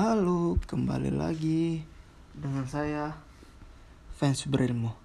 Halo, 0.00 0.56
kembali 0.64 1.12
lagi 1.12 1.84
dengan 2.32 2.64
saya 2.64 3.20
fans 4.16 4.48
berilmu. 4.48 4.96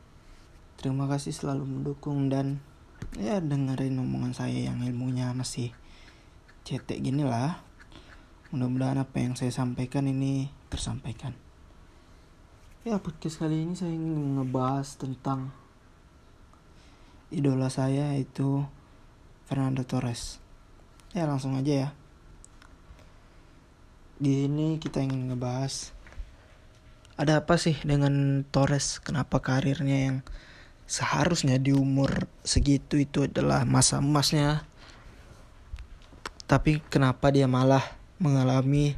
Terima 0.79 1.03
kasih 1.11 1.35
selalu 1.35 1.67
mendukung 1.67 2.31
dan 2.31 2.63
ya 3.19 3.43
dengerin 3.43 3.99
omongan 3.99 4.31
saya 4.31 4.71
yang 4.71 4.79
ilmunya 4.87 5.35
masih 5.35 5.75
cetek 6.63 7.03
gini 7.03 7.27
lah. 7.27 7.59
Mudah-mudahan 8.55 9.03
apa 9.03 9.19
yang 9.19 9.35
saya 9.35 9.51
sampaikan 9.51 10.07
ini 10.07 10.47
tersampaikan. 10.71 11.35
Ya 12.87 12.95
podcast 12.95 13.43
kali 13.43 13.67
ini 13.67 13.75
saya 13.75 13.91
ingin 13.91 14.39
ngebahas 14.39 14.95
tentang 14.95 15.51
idola 17.35 17.67
saya 17.67 18.15
yaitu 18.15 18.63
Fernando 19.43 19.83
Torres. 19.83 20.39
Ya 21.11 21.27
langsung 21.27 21.59
aja 21.59 21.73
ya 21.83 21.89
di 24.15 24.47
sini 24.47 24.79
kita 24.79 25.03
ingin 25.03 25.31
ngebahas. 25.31 25.91
Ada 27.19 27.43
apa 27.43 27.59
sih 27.59 27.75
dengan 27.83 28.43
Torres? 28.47 29.03
Kenapa 29.03 29.43
karirnya 29.43 30.07
yang 30.11 30.17
seharusnya 30.87 31.59
di 31.59 31.75
umur 31.75 32.27
segitu 32.43 32.95
itu 32.99 33.27
adalah 33.27 33.67
masa 33.67 33.99
emasnya? 33.99 34.63
Tapi 36.47 36.79
kenapa 36.87 37.31
dia 37.31 37.47
malah 37.47 37.83
mengalami 38.19 38.95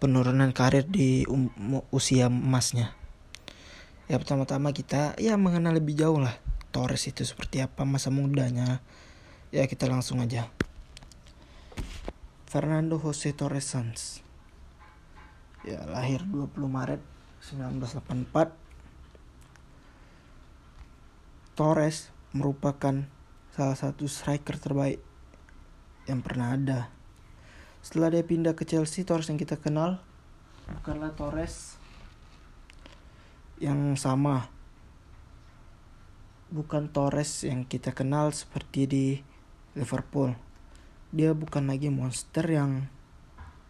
penurunan 0.00 0.52
karir 0.52 0.84
di 0.84 1.24
um, 1.28 1.48
usia 1.88 2.28
emasnya? 2.28 2.92
Ya 4.10 4.20
pertama-tama 4.20 4.76
kita 4.76 5.16
ya 5.16 5.40
mengenal 5.40 5.80
lebih 5.80 5.96
jauh 5.96 6.20
lah 6.20 6.36
Torres 6.72 7.08
itu 7.08 7.24
seperti 7.24 7.64
apa 7.64 7.88
masa 7.88 8.12
mudanya. 8.12 8.84
Ya 9.48 9.64
kita 9.64 9.88
langsung 9.88 10.20
aja. 10.20 10.48
Fernando 12.48 13.00
Jose 13.00 13.32
Torres 13.32 13.64
Sanz 13.64 14.20
ya 15.62 15.78
lahir 15.86 16.26
20 16.26 16.58
Maret 16.66 16.98
1984 17.38 18.50
Torres 21.54 22.10
merupakan 22.34 23.06
salah 23.54 23.78
satu 23.78 24.10
striker 24.10 24.58
terbaik 24.58 24.98
yang 26.10 26.18
pernah 26.24 26.58
ada. 26.58 26.90
Setelah 27.78 28.18
dia 28.18 28.24
pindah 28.26 28.58
ke 28.58 28.66
Chelsea 28.66 29.06
Torres 29.06 29.30
yang 29.30 29.38
kita 29.38 29.54
kenal 29.60 30.02
bukanlah 30.66 31.14
Torres 31.14 31.78
yang 33.62 33.94
sama. 33.94 34.50
Bukan 36.50 36.90
Torres 36.90 37.46
yang 37.46 37.62
kita 37.68 37.94
kenal 37.94 38.34
seperti 38.34 38.80
di 38.90 39.06
Liverpool. 39.78 40.34
Dia 41.14 41.36
bukan 41.36 41.70
lagi 41.70 41.86
monster 41.92 42.48
yang 42.50 42.90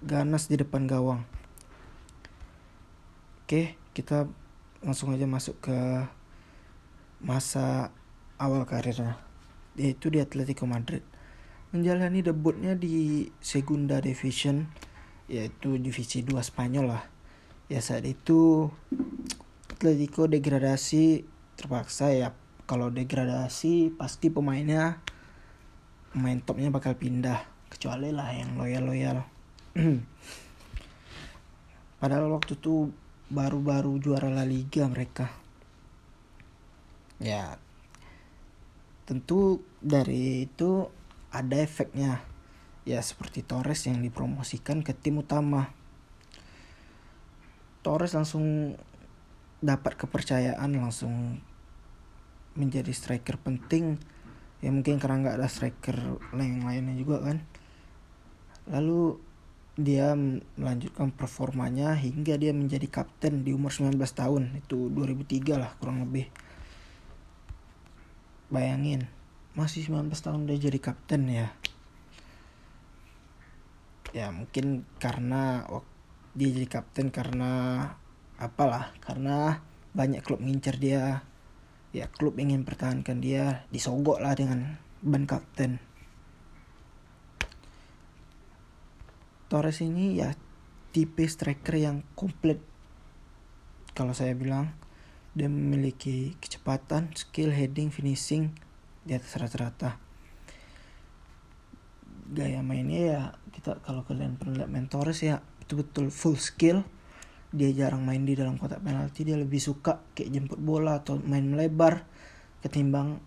ganas 0.01 0.49
di 0.49 0.57
depan 0.57 0.89
gawang 0.89 1.42
Oke, 3.53 3.77
kita 3.93 4.25
langsung 4.81 5.13
aja 5.13 5.29
masuk 5.29 5.61
ke 5.61 5.77
masa 7.21 7.93
awal 8.41 8.65
karirnya, 8.65 9.21
yaitu 9.77 10.09
di 10.09 10.25
Atletico 10.25 10.65
Madrid. 10.65 11.05
Menjalani 11.69 12.25
debutnya 12.25 12.73
di 12.73 13.29
Segunda 13.45 14.01
Division, 14.01 14.73
yaitu 15.29 15.77
divisi 15.77 16.25
2 16.25 16.33
Spanyol 16.41 16.97
lah. 16.97 17.05
Ya 17.69 17.85
saat 17.85 18.09
itu 18.09 18.73
Atletico 19.69 20.25
degradasi 20.25 21.29
terpaksa 21.61 22.09
ya. 22.09 22.33
Kalau 22.65 22.89
degradasi 22.89 23.93
pasti 24.01 24.33
pemainnya 24.33 24.97
pemain 26.09 26.41
topnya 26.41 26.73
bakal 26.73 26.97
pindah 26.97 27.45
kecuali 27.69 28.17
lah 28.17 28.33
yang 28.33 28.57
loyal-loyal. 28.57 29.21
Padahal 32.01 32.33
waktu 32.33 32.57
itu 32.57 33.02
baru-baru 33.33 33.97
juara 33.97 34.29
La 34.29 34.45
Liga 34.45 34.85
mereka. 34.85 35.33
Ya, 37.17 37.57
tentu 39.09 39.65
dari 39.81 40.45
itu 40.45 40.93
ada 41.33 41.57
efeknya. 41.57 42.21
Ya 42.85 43.01
seperti 43.01 43.41
Torres 43.41 43.89
yang 43.89 44.05
dipromosikan 44.05 44.85
ke 44.85 44.93
tim 44.93 45.25
utama. 45.25 45.73
Torres 47.81 48.13
langsung 48.13 48.77
dapat 49.63 49.97
kepercayaan 49.97 50.75
langsung 50.75 51.39
menjadi 52.59 52.93
striker 52.93 53.39
penting 53.41 53.97
ya 54.61 54.71
mungkin 54.71 54.99
karena 55.03 55.23
nggak 55.23 55.37
ada 55.41 55.49
striker 55.49 55.97
lain 56.35 56.63
lainnya 56.63 56.95
juga 56.95 57.23
kan 57.23 57.39
lalu 58.71 59.19
dia 59.73 60.13
melanjutkan 60.61 61.09
performanya 61.17 61.97
hingga 61.97 62.37
dia 62.37 62.53
menjadi 62.53 62.85
kapten 62.93 63.41
di 63.41 63.57
umur 63.57 63.73
19 63.73 63.97
tahun. 64.13 64.61
Itu 64.61 64.93
2003 64.93 65.57
lah 65.57 65.73
kurang 65.81 66.05
lebih. 66.05 66.29
Bayangin 68.53 69.09
masih 69.57 69.89
19 69.89 70.13
tahun 70.13 70.45
dia 70.45 70.59
jadi 70.61 70.79
kapten 70.81 71.23
ya. 71.29 71.49
Ya 74.13 74.29
mungkin 74.29 74.85
karena 75.01 75.65
dia 76.37 76.49
jadi 76.53 76.69
kapten 76.69 77.09
karena 77.09 77.53
apalah 78.37 78.93
karena 79.01 79.65
banyak 79.97 80.21
klub 80.21 80.45
ngincer 80.45 80.77
dia. 80.77 81.25
Ya 81.97 82.09
klub 82.13 82.37
ingin 82.37 82.69
pertahankan 82.69 83.25
dia 83.25 83.65
disogok 83.73 84.21
lah 84.21 84.37
dengan 84.37 84.81
ban 85.01 85.25
kapten 85.25 85.81
Torres 89.53 89.85
ini 89.85 90.17
ya 90.17 90.33
tipe 90.97 91.29
striker 91.29 91.77
yang 91.77 92.01
komplit. 92.17 92.57
Kalau 93.93 94.17
saya 94.17 94.33
bilang 94.33 94.73
dia 95.37 95.53
memiliki 95.53 96.41
kecepatan, 96.41 97.13
skill, 97.13 97.53
heading, 97.53 97.93
finishing 97.93 98.57
di 99.05 99.13
atas 99.13 99.37
rata-rata. 99.37 100.01
Gaya 102.33 102.65
mainnya 102.65 103.01
ya 103.05 103.21
kita 103.53 103.77
kalau 103.85 104.09
kalian 104.09 104.41
pernah 104.41 104.65
lihat 104.65 104.73
main 104.73 104.89
Torres 104.89 105.21
ya 105.21 105.45
betul-betul 105.61 106.09
full 106.09 106.41
skill. 106.41 106.81
Dia 107.53 107.69
jarang 107.77 108.09
main 108.09 108.25
di 108.25 108.33
dalam 108.33 108.57
kotak 108.57 108.81
penalti, 108.81 109.29
dia 109.29 109.37
lebih 109.37 109.61
suka 109.61 110.01
kayak 110.17 110.33
jemput 110.33 110.57
bola 110.65 111.05
atau 111.05 111.21
main 111.21 111.45
melebar 111.45 112.09
ketimbang 112.65 113.21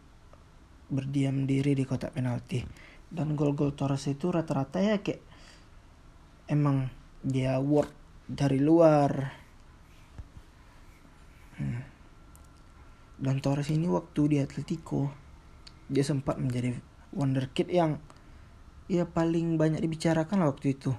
berdiam 0.89 1.45
diri 1.45 1.77
di 1.77 1.85
kotak 1.85 2.17
penalti. 2.17 2.65
Dan 3.05 3.37
gol-gol 3.37 3.77
Torres 3.77 4.09
itu 4.09 4.33
rata-rata 4.33 4.81
ya 4.81 5.05
kayak 5.05 5.34
emang 6.45 6.89
dia 7.25 7.57
work 7.57 7.91
dari 8.29 8.61
luar. 8.61 9.43
Hmm. 11.55 11.87
dan 13.15 13.39
Torres 13.39 13.71
ini 13.71 13.87
waktu 13.87 14.27
di 14.27 14.37
Atletico 14.43 15.07
dia 15.87 16.03
sempat 16.03 16.35
menjadi 16.35 16.75
wonderkid 17.15 17.71
yang 17.71 18.03
ya 18.91 19.07
paling 19.07 19.55
banyak 19.55 19.79
dibicarakan 19.79 20.43
lah 20.43 20.51
waktu 20.51 20.75
itu. 20.75 20.91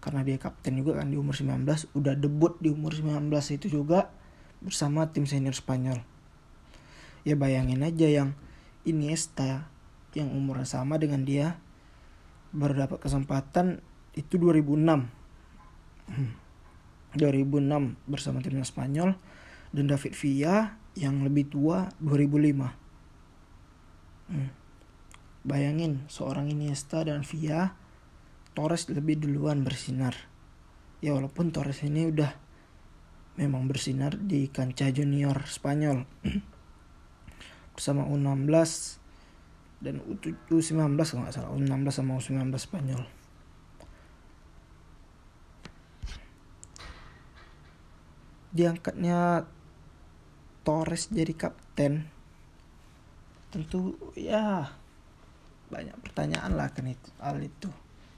Karena 0.00 0.24
dia 0.24 0.40
kapten 0.40 0.80
juga 0.80 0.96
kan 0.96 1.12
di 1.12 1.20
umur 1.20 1.36
19 1.36 1.60
udah 1.92 2.14
debut 2.16 2.56
di 2.56 2.72
umur 2.72 2.96
19 2.96 3.28
itu 3.52 3.66
juga 3.68 4.08
bersama 4.64 5.12
tim 5.12 5.28
senior 5.28 5.52
Spanyol. 5.52 6.00
Ya 7.28 7.36
bayangin 7.36 7.84
aja 7.84 8.08
yang 8.08 8.32
Iniesta 8.84 9.68
yang 10.12 10.28
umurnya 10.32 10.68
sama 10.68 11.00
dengan 11.00 11.24
dia 11.24 11.56
baru 12.52 12.86
dapat 12.86 13.00
kesempatan 13.00 13.80
itu 14.14 14.38
2006 14.38 17.18
2006 17.18 17.94
bersama 18.12 18.40
timnas 18.40 18.68
Spanyol 18.70 19.14
dan 19.74 19.90
David 19.90 20.14
Villa 20.14 20.78
yang 20.94 21.26
lebih 21.26 21.50
tua 21.50 21.90
2005 21.98 24.30
hmm. 24.30 24.50
bayangin 25.42 26.06
seorang 26.06 26.46
Iniesta 26.50 27.02
dan 27.02 27.26
Villa 27.26 27.74
Torres 28.54 28.86
lebih 28.86 29.18
duluan 29.18 29.66
bersinar. 29.66 30.14
Ya 31.02 31.10
walaupun 31.10 31.50
Torres 31.50 31.82
ini 31.82 32.06
udah 32.06 32.30
memang 33.34 33.66
bersinar 33.66 34.14
di 34.14 34.46
kancah 34.46 34.94
junior 34.94 35.42
Spanyol. 35.50 36.06
Bersama 37.74 38.06
U16 38.06 38.46
dan 39.82 39.98
U19 40.46 40.94
kalau 40.94 41.26
nggak 41.26 41.34
salah 41.34 41.50
U16 41.50 41.90
sama 41.90 42.14
U19 42.14 42.54
Spanyol 42.54 43.23
diangkatnya 48.54 49.50
Torres 50.62 51.10
jadi 51.10 51.34
kapten. 51.34 52.06
Tentu 53.50 53.98
ya 54.14 54.70
banyak 55.68 55.98
pertanyaan 56.00 56.54
lah 56.54 56.70
kan 56.70 56.86
itu 56.86 57.10
hal 57.18 57.42
itu. 57.42 57.68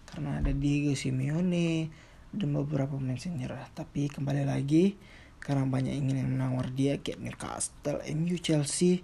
Karena 0.07 0.39
ada 0.39 0.53
Diego 0.53 0.95
Simeone 0.95 1.91
dan 2.31 2.49
beberapa 2.53 2.95
pemain 2.95 3.19
senior. 3.19 3.57
Tapi 3.73 4.13
kembali 4.13 4.45
lagi 4.47 4.95
karena 5.41 5.65
banyak 5.67 5.95
ingin 5.97 6.23
yang 6.23 6.31
menawar 6.37 6.71
dia 6.71 7.01
kayak 7.01 7.23
Newcastle, 7.23 8.05
MU, 8.15 8.37
Chelsea 8.39 9.03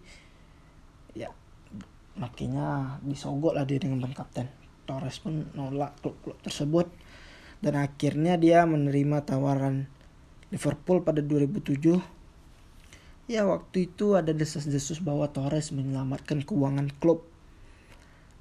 ya 1.13 1.29
makanya 2.19 2.99
disogok 3.03 3.57
lah 3.57 3.65
dia 3.65 3.81
dengan 3.81 4.05
ban 4.05 4.13
kapten. 4.13 4.47
Torres 4.85 5.17
pun 5.19 5.49
nolak 5.57 5.97
klub-klub 6.05 6.37
tersebut. 6.45 6.93
Dan 7.63 7.79
akhirnya 7.79 8.35
dia 8.35 8.67
menerima 8.67 9.23
tawaran 9.23 9.87
Liverpool 10.53 11.01
pada 11.01 11.25
2007 11.25 12.23
ya 13.31 13.49
waktu 13.49 13.89
itu 13.89 14.13
ada 14.13 14.37
desas-desus 14.37 15.01
bahwa 15.01 15.25
Torres 15.33 15.73
menyelamatkan 15.73 16.45
keuangan 16.45 16.93
klub 17.01 17.25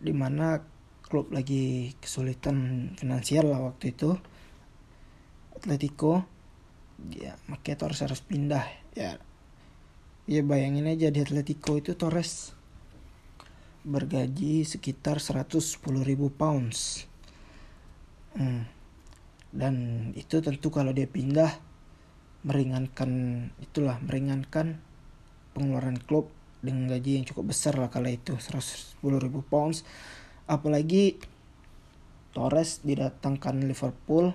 di 0.04 0.12
mana 0.12 0.60
klub 1.08 1.32
lagi 1.32 1.96
kesulitan 2.04 2.92
finansial 3.00 3.48
lah 3.48 3.72
waktu 3.72 3.96
itu. 3.96 4.18
Atletico 5.56 6.26
ya 7.16 7.38
makanya 7.48 7.88
Torres 7.88 8.04
harus 8.04 8.20
pindah 8.20 8.66
ya. 8.98 9.16
Ya 10.28 10.42
bayangin 10.44 10.92
aja 10.92 11.08
di 11.08 11.24
Atletico 11.24 11.80
itu 11.80 11.96
Torres 11.96 12.52
bergaji 13.82 14.68
sekitar 14.68 15.24
110 15.24 15.58
ribu 16.04 16.28
pounds. 16.28 17.08
Hmm. 18.32 18.64
dan 19.52 19.76
itu 20.16 20.40
tentu 20.40 20.72
kalau 20.72 20.96
dia 20.96 21.04
pindah 21.04 21.52
meringankan 22.42 23.12
itulah 23.62 24.02
meringankan 24.02 24.82
pengeluaran 25.54 26.02
klub 26.02 26.30
dengan 26.62 26.90
gaji 26.90 27.22
yang 27.22 27.26
cukup 27.26 27.54
besar 27.54 27.78
lah 27.78 27.90
kala 27.90 28.14
itu 28.14 28.38
110 28.38 28.98
ribu 29.02 29.46
pounds. 29.46 29.86
Apalagi 30.50 31.22
Torres 32.32 32.80
didatangkan 32.82 33.68
Liverpool 33.68 34.32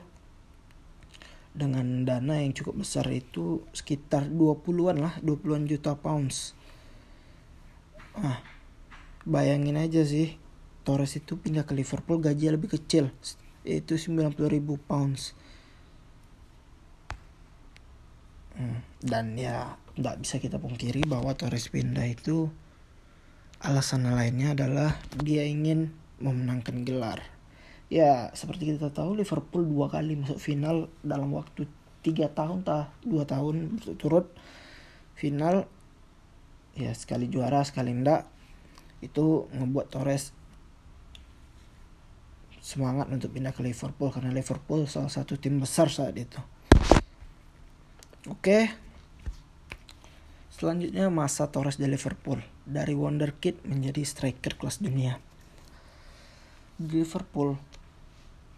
dengan 1.56 2.04
dana 2.04 2.44
yang 2.44 2.52
cukup 2.52 2.84
besar 2.84 3.08
itu 3.08 3.64
sekitar 3.72 4.28
20-an 4.28 5.00
lah 5.00 5.14
20-an 5.24 5.64
juta 5.64 5.96
pounds. 5.96 6.52
Ah 8.16 8.40
bayangin 9.26 9.74
aja 9.74 10.06
sih 10.06 10.38
Torres 10.86 11.18
itu 11.18 11.34
pindah 11.34 11.66
ke 11.66 11.74
Liverpool 11.74 12.22
gaji 12.22 12.54
lebih 12.54 12.78
kecil 12.78 13.10
itu 13.66 13.98
90 13.98 14.38
ribu 14.46 14.78
pounds 14.78 15.34
hmm, 15.34 15.42
dan 19.04 19.36
ya 19.36 19.76
tidak 19.96 20.16
bisa 20.20 20.36
kita 20.40 20.56
pungkiri 20.56 21.04
bahwa 21.04 21.32
Torres 21.36 21.68
pindah 21.68 22.04
itu 22.08 22.48
alasan 23.60 24.08
lainnya 24.08 24.52
adalah 24.52 24.96
dia 25.16 25.44
ingin 25.44 25.92
memenangkan 26.20 26.84
gelar. 26.84 27.20
Ya 27.86 28.32
seperti 28.34 28.76
kita 28.76 28.90
tahu 28.90 29.16
Liverpool 29.16 29.64
dua 29.64 29.86
kali 29.88 30.18
masuk 30.18 30.40
final 30.40 30.90
dalam 31.00 31.32
waktu 31.32 31.68
tiga 32.04 32.32
tahun 32.32 32.66
tah 32.66 32.92
dua 33.04 33.24
tahun 33.24 33.80
turut 34.00 34.32
final. 35.16 35.68
Ya 36.76 36.92
sekali 36.92 37.32
juara 37.32 37.64
sekali 37.64 37.92
enggak 37.92 38.28
itu 39.00 39.48
ngebuat 39.52 39.88
Torres 39.88 40.36
semangat 42.60 43.08
untuk 43.08 43.32
pindah 43.32 43.54
ke 43.54 43.62
Liverpool 43.62 44.10
karena 44.10 44.34
Liverpool 44.34 44.84
salah 44.90 45.08
satu 45.08 45.38
tim 45.38 45.62
besar 45.62 45.88
saat 45.88 46.18
itu 46.18 46.36
oke. 48.30 48.70
Selanjutnya 50.52 51.12
masa 51.12 51.50
Torres 51.52 51.76
di 51.76 51.86
Liverpool. 51.90 52.40
Dari 52.66 52.96
wonderkid 52.96 53.62
menjadi 53.68 54.02
striker 54.02 54.56
kelas 54.56 54.82
dunia. 54.82 55.20
Di 56.80 57.02
Liverpool 57.02 57.60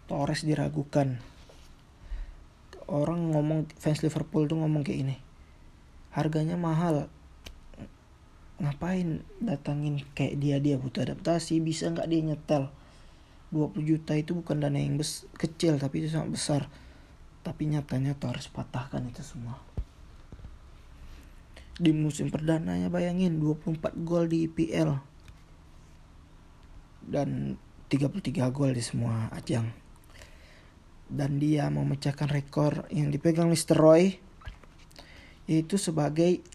Torres 0.09 0.41
diragukan. 0.47 1.21
Orang 2.89 3.35
ngomong 3.35 3.69
fans 3.77 4.01
Liverpool 4.01 4.49
tuh 4.49 4.57
ngomong 4.57 4.81
kayak 4.81 4.99
ini 5.05 5.15
harganya 6.09 6.57
mahal. 6.57 7.07
Ngapain 8.59 9.23
datangin 9.39 10.03
kayak 10.17 10.35
dia? 10.41 10.57
Dia 10.57 10.75
butuh 10.75 11.05
adaptasi. 11.05 11.61
Bisa 11.63 11.87
nggak 11.93 12.09
dia 12.09 12.21
nyetel? 12.25 12.73
20 13.49 13.81
juta 13.81 14.13
itu 14.13 14.37
bukan 14.37 14.61
dana 14.61 14.77
yang 14.77 15.01
kecil 15.33 15.81
tapi 15.81 16.05
itu 16.05 16.13
sangat 16.13 16.29
besar 16.29 16.61
tapi 17.41 17.71
nyatanya 17.71 18.15
Torres 18.19 18.51
patahkan 18.51 19.07
itu 19.07 19.23
semua. 19.23 19.57
Di 21.79 21.95
musim 21.95 22.27
perdananya 22.27 22.91
bayangin 22.91 23.39
24 23.39 24.03
gol 24.03 24.27
di 24.27 24.43
IPL 24.51 24.99
dan 27.07 27.55
33 27.87 28.51
gol 28.51 28.75
di 28.75 28.83
semua 28.83 29.31
ajang. 29.31 29.71
Dan 31.09 31.41
dia 31.41 31.71
memecahkan 31.71 32.29
rekor 32.29 32.85
yang 32.93 33.09
dipegang 33.09 33.49
Mr. 33.49 33.79
Roy 33.79 34.19
yaitu 35.49 35.81
sebagai 35.81 36.45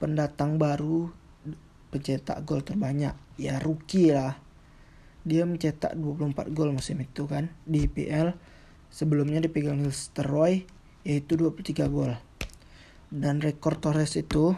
pendatang 0.00 0.56
baru 0.56 1.12
pencetak 1.92 2.40
gol 2.48 2.64
terbanyak. 2.64 3.12
Ya 3.36 3.60
rookie 3.60 4.14
lah. 4.14 4.40
Dia 5.26 5.44
mencetak 5.44 5.98
24 5.98 6.56
gol 6.56 6.72
musim 6.72 6.96
itu 7.04 7.28
kan 7.28 7.52
di 7.68 7.84
IPL 7.84 8.32
sebelumnya 8.90 9.40
dipegang. 9.40 9.80
Roy 10.20 10.66
yaitu 11.06 11.38
23 11.38 11.88
gol. 11.88 12.12
Dan 13.10 13.40
rekor 13.40 13.80
Torres 13.80 14.14
itu 14.14 14.54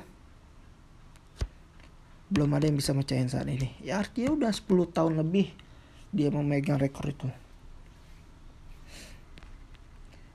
belum 2.32 2.56
ada 2.56 2.64
yang 2.64 2.80
bisa 2.80 2.96
mecahin 2.96 3.28
saat 3.28 3.46
ini. 3.46 3.76
Ya 3.84 4.00
artinya 4.00 4.32
udah 4.32 4.50
10 4.52 4.88
tahun 4.96 5.20
lebih 5.20 5.52
dia 6.12 6.32
memegang 6.32 6.80
rekor 6.80 7.08
itu. 7.08 7.28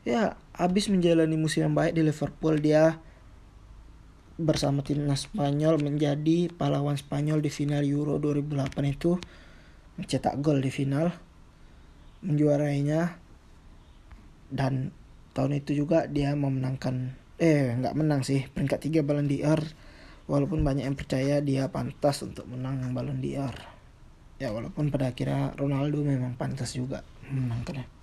Ya 0.08 0.40
habis 0.56 0.88
menjalani 0.88 1.36
musim 1.36 1.68
yang 1.68 1.76
baik 1.76 1.98
di 1.98 2.02
Liverpool 2.06 2.58
dia 2.58 3.02
bersama 4.38 4.86
timnas 4.86 5.26
Spanyol 5.26 5.82
menjadi 5.82 6.54
pahlawan 6.54 6.96
Spanyol 6.96 7.42
di 7.42 7.50
final 7.50 7.82
Euro 7.82 8.22
2008 8.22 8.70
itu 8.86 9.18
mencetak 9.98 10.38
gol 10.46 10.62
di 10.62 10.70
final 10.70 11.10
menjuarainya 12.22 13.27
dan 14.54 14.96
tahun 15.36 15.62
itu 15.62 15.86
juga 15.86 16.10
dia 16.10 16.34
memenangkan 16.34 17.14
eh 17.38 17.78
nggak 17.78 17.94
menang 17.94 18.26
sih 18.26 18.50
peringkat 18.50 18.80
tiga 18.90 19.00
Ballon 19.06 19.30
d'Or. 19.30 19.62
Walaupun 20.28 20.60
banyak 20.60 20.84
yang 20.84 21.00
percaya 21.00 21.40
dia 21.40 21.72
pantas 21.72 22.20
untuk 22.20 22.50
menang 22.52 22.84
Ballon 22.92 23.24
d'Or. 23.24 23.56
Ya 24.38 24.54
walaupun 24.54 24.94
pada 24.94 25.10
akhirnya 25.10 25.56
Ronaldo 25.58 26.06
memang 26.06 26.38
pantas 26.38 26.78
juga 26.78 27.02
menangkannya 27.28 27.98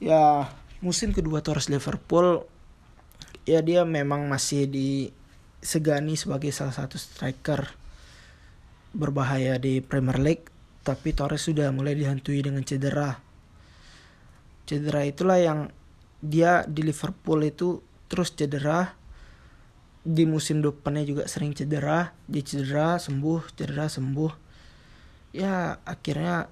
ya 0.00 0.48
musim 0.80 1.12
kedua 1.12 1.44
Torres 1.44 1.68
Liverpool 1.68 2.48
ya 3.44 3.60
dia 3.60 3.84
memang 3.84 4.26
masih 4.26 4.66
disegani 4.66 6.16
sebagai 6.16 6.50
salah 6.50 6.72
satu 6.72 6.96
striker 6.96 7.76
berbahaya 8.90 9.60
di 9.60 9.78
Premier 9.84 10.18
League. 10.18 10.50
Tapi 10.80 11.12
Torres 11.12 11.44
sudah 11.44 11.68
mulai 11.70 11.92
dihantui 11.92 12.40
dengan 12.40 12.64
cedera 12.64 13.20
cedera. 14.70 15.02
Itulah 15.02 15.42
yang 15.42 15.60
dia 16.22 16.62
di 16.70 16.86
Liverpool 16.86 17.42
itu 17.42 17.82
terus 18.06 18.30
cedera. 18.30 18.94
Di 20.00 20.24
musim 20.24 20.62
depannya 20.62 21.02
juga 21.02 21.26
sering 21.26 21.50
cedera. 21.50 22.14
Dia 22.30 22.46
cedera 22.46 23.02
sembuh 23.02 23.50
cedera 23.58 23.90
sembuh. 23.90 24.32
Ya 25.34 25.82
akhirnya 25.82 26.46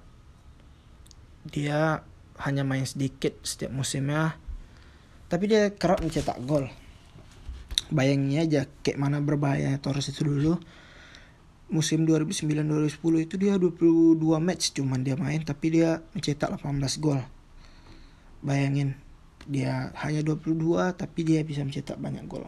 dia 1.47 2.03
hanya 2.43 2.67
main 2.67 2.83
sedikit 2.83 3.39
setiap 3.47 3.71
musimnya. 3.71 4.35
Tapi 5.31 5.47
dia 5.47 5.71
kerap 5.71 6.03
mencetak 6.03 6.43
gol. 6.43 6.67
Bayangin 7.89 8.43
aja 8.43 8.61
kayak 8.83 8.99
mana 9.01 9.23
berbahaya 9.23 9.79
Torres 9.79 10.11
itu 10.11 10.27
dulu. 10.27 10.59
Musim 11.69 12.01
2009-2010 12.09 13.29
itu 13.29 13.35
dia 13.37 13.53
22 13.53 14.17
match 14.41 14.73
cuman 14.73 15.05
dia 15.05 15.13
main 15.13 15.45
tapi 15.45 15.77
dia 15.77 16.01
mencetak 16.17 16.57
18 16.57 16.65
gol 16.97 17.21
bayangin 18.39 18.95
dia 19.49 19.89
hanya 20.05 20.21
22 20.21 20.93
tapi 20.93 21.25
dia 21.25 21.41
bisa 21.41 21.65
mencetak 21.65 21.97
banyak 21.97 22.25
gol. 22.29 22.45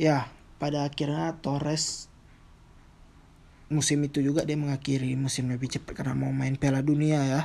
Ya 0.00 0.30
pada 0.60 0.86
akhirnya 0.86 1.36
Torres 1.40 2.08
musim 3.70 4.02
itu 4.02 4.18
juga 4.20 4.42
dia 4.42 4.58
mengakhiri 4.58 5.14
musim 5.14 5.46
lebih 5.46 5.70
cepat 5.70 5.94
karena 6.02 6.14
mau 6.18 6.32
main 6.34 6.58
Piala 6.58 6.82
Dunia 6.82 7.22
ya. 7.26 7.42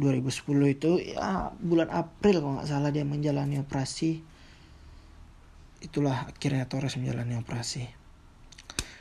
2010 0.00 0.76
itu 0.80 0.90
ya 1.02 1.52
bulan 1.60 1.92
April 1.92 2.40
kalau 2.40 2.52
nggak 2.56 2.68
salah 2.68 2.90
dia 2.92 3.04
menjalani 3.04 3.60
operasi. 3.60 4.22
Itulah 5.80 6.28
akhirnya 6.28 6.68
Torres 6.68 6.96
menjalani 6.96 7.36
operasi. 7.36 7.84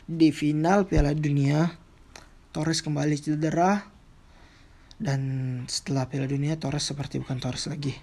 Di 0.09 0.33
final 0.33 0.89
Piala 0.89 1.13
Dunia 1.13 1.69
Torres 2.49 2.81
kembali 2.81 3.13
cedera 3.13 3.98
dan 4.99 5.21
setelah 5.71 6.11
Piala 6.11 6.27
Dunia 6.27 6.59
Torres 6.59 6.83
seperti 6.83 7.23
bukan 7.23 7.39
Torres 7.39 7.71
lagi. 7.71 7.95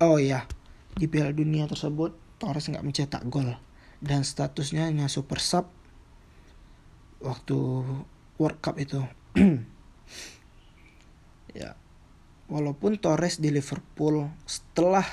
Oh 0.00 0.16
iya 0.16 0.48
di 0.96 1.06
Piala 1.06 1.30
Dunia 1.36 1.68
tersebut 1.68 2.16
Torres 2.40 2.72
nggak 2.72 2.82
mencetak 2.82 3.22
gol. 3.28 3.52
Dan 4.02 4.26
statusnya 4.26 4.90
hanya 4.90 5.06
super 5.06 5.38
sub 5.38 5.70
waktu 7.22 7.56
World 8.40 8.58
Cup 8.64 8.80
itu. 8.80 9.04
Ya 11.52 11.76
walaupun 12.48 12.96
Torres 12.96 13.36
di 13.36 13.52
Liverpool 13.52 14.24
setelah 14.48 15.04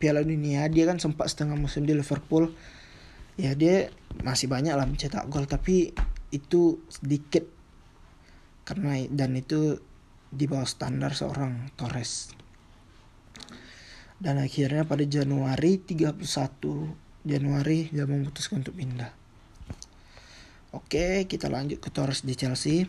Piala 0.00 0.24
Dunia 0.24 0.64
dia 0.72 0.88
kan 0.88 0.96
sempat 0.96 1.28
setengah 1.28 1.60
musim 1.60 1.84
di 1.84 1.92
Liverpool. 1.92 2.56
Ya 3.36 3.52
dia 3.52 3.92
masih 4.24 4.48
banyak 4.48 4.72
lah 4.72 4.88
mencetak 4.88 5.28
gol 5.28 5.44
tapi 5.44 5.92
itu 6.32 6.80
sedikit 6.88 7.44
karena 8.64 9.04
dan 9.12 9.36
itu 9.36 9.78
di 10.34 10.50
bawah 10.50 10.66
standar 10.66 11.14
seorang 11.14 11.70
Torres. 11.78 12.34
Dan 14.18 14.40
akhirnya 14.40 14.88
pada 14.88 15.04
Januari 15.04 15.78
31 15.78 16.24
Januari 17.24 17.88
dia 17.92 18.04
memutuskan 18.04 18.64
untuk 18.64 18.76
pindah. 18.76 19.12
Oke, 20.74 21.30
kita 21.30 21.46
lanjut 21.46 21.78
ke 21.78 21.88
Torres 21.88 22.26
di 22.26 22.34
Chelsea. 22.34 22.88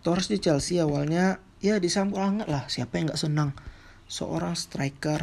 Torres 0.00 0.32
di 0.32 0.40
Chelsea 0.40 0.80
awalnya 0.80 1.38
ya 1.60 1.76
disambut 1.76 2.16
hangat 2.16 2.48
lah. 2.48 2.64
Siapa 2.66 2.96
yang 2.96 3.12
nggak 3.12 3.20
senang 3.20 3.52
seorang 4.08 4.56
striker 4.56 5.20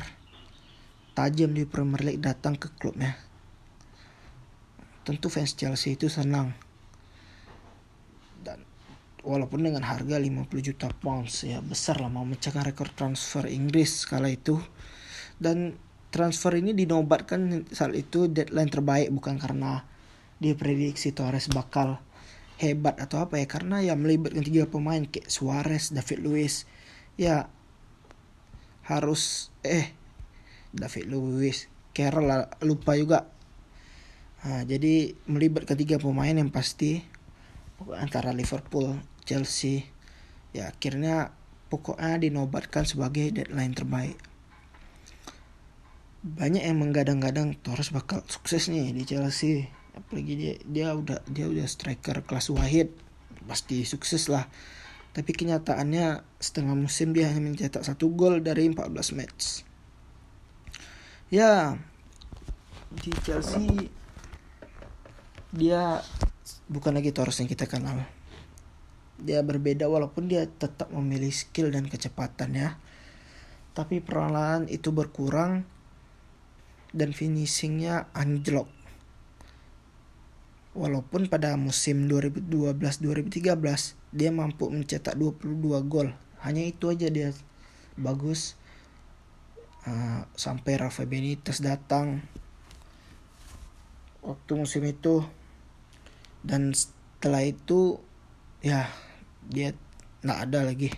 tajam 1.17 1.51
di 1.51 1.65
Premier 1.67 2.01
League 2.05 2.23
datang 2.23 2.55
ke 2.55 2.69
klubnya. 2.77 3.17
Tentu 5.01 5.33
fans 5.33 5.57
Chelsea 5.57 5.97
itu 5.97 6.07
senang 6.07 6.53
walaupun 9.21 9.65
dengan 9.65 9.85
harga 9.85 10.17
50 10.17 10.49
juta 10.61 10.89
pounds 10.89 11.45
ya 11.45 11.61
besar 11.61 12.01
lah 12.01 12.09
mau 12.09 12.25
memecahkan 12.25 12.65
rekor 12.73 12.89
transfer 12.93 13.45
Inggris 13.45 14.05
kala 14.09 14.33
itu. 14.33 14.57
Dan 15.41 15.77
transfer 16.13 16.53
ini 16.57 16.75
dinobatkan 16.75 17.65
saat 17.71 17.95
itu 17.97 18.29
deadline 18.29 18.69
terbaik 18.69 19.09
bukan 19.09 19.41
karena 19.41 19.85
dia 20.41 20.57
prediksi 20.57 21.13
Torres 21.13 21.49
bakal 21.49 22.01
hebat 22.61 22.97
atau 23.01 23.25
apa 23.25 23.41
ya 23.41 23.47
karena 23.49 23.81
ya 23.81 23.97
melibatkan 23.97 24.45
tiga 24.45 24.69
pemain 24.69 25.01
kayak 25.01 25.29
Suarez, 25.29 25.89
David 25.93 26.19
Luiz. 26.21 26.69
Ya 27.17 27.49
harus 28.85 29.53
eh 29.61 29.93
David 30.73 31.09
Luiz, 31.09 31.69
Carroll 31.93 32.47
lupa 32.61 32.97
juga. 32.97 33.29
Nah, 34.41 34.65
jadi 34.65 35.13
melibatkan 35.29 35.77
tiga 35.77 36.01
pemain 36.01 36.33
yang 36.33 36.49
pasti 36.49 37.05
antara 37.93 38.33
Liverpool, 38.33 38.97
Chelsea. 39.23 39.87
Ya 40.51 40.69
akhirnya 40.69 41.31
pokoknya 41.71 42.19
dinobatkan 42.19 42.83
sebagai 42.83 43.31
deadline 43.31 43.71
terbaik. 43.71 44.19
Banyak 46.21 46.67
yang 46.67 46.77
menggadang-gadang 46.77 47.57
Torres 47.63 47.89
bakal 47.89 48.21
sukses 48.27 48.69
nih 48.69 48.93
di 48.93 49.07
Chelsea. 49.07 49.65
Apalagi 49.95 50.33
dia 50.37 50.55
dia 50.67 50.87
udah 50.93 51.23
dia 51.31 51.47
udah 51.47 51.65
striker 51.65 52.21
kelas 52.27 52.51
wahid. 52.53 52.93
Pasti 53.47 53.87
sukses 53.87 54.29
lah. 54.29 54.45
Tapi 55.11 55.31
kenyataannya 55.35 56.23
setengah 56.39 56.75
musim 56.77 57.11
dia 57.11 57.27
hanya 57.27 57.51
mencetak 57.51 57.83
satu 57.83 58.13
gol 58.13 58.39
dari 58.39 58.69
14 58.69 59.17
match. 59.17 59.65
Ya 61.31 61.79
di 62.91 63.11
Chelsea 63.23 63.87
dia 65.51 66.03
bukan 66.67 66.95
lagi 66.95 67.15
Torres 67.15 67.39
yang 67.39 67.47
kita 67.47 67.67
kenal 67.67 68.03
dia 69.21 69.45
berbeda 69.45 69.85
walaupun 69.85 70.27
dia 70.27 70.49
tetap 70.49 70.89
memilih 70.89 71.29
skill 71.29 71.69
dan 71.69 71.85
kecepatan 71.85 72.57
ya. 72.57 72.69
Tapi 73.71 74.03
perlahan 74.03 74.67
itu 74.67 74.91
berkurang 74.91 75.63
dan 76.91 77.15
finishingnya 77.15 78.11
anjlok. 78.11 78.67
Walaupun 80.71 81.27
pada 81.27 81.55
musim 81.59 82.07
2012-2013 82.07 83.51
dia 84.11 84.31
mampu 84.31 84.71
mencetak 84.71 85.15
22 85.15 85.59
gol. 85.87 86.11
Hanya 86.43 86.63
itu 86.63 86.91
aja 86.91 87.07
dia. 87.11 87.31
Bagus. 87.95 88.55
Uh, 89.81 90.23
sampai 90.35 90.79
Rafa 90.79 91.03
Benitez 91.07 91.59
datang. 91.59 92.23
Waktu 94.23 94.51
musim 94.55 94.83
itu. 94.87 95.23
Dan 96.43 96.71
setelah 96.71 97.43
itu 97.43 97.99
ya 98.63 98.87
dia 99.47 99.73
nggak 100.21 100.39
ada 100.49 100.59
lagi. 100.67 100.89